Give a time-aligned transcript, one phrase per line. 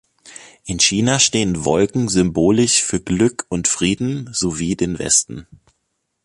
[0.65, 5.45] In China stehen Wolken symbolisch für Glück und Frieden sowie den Westen.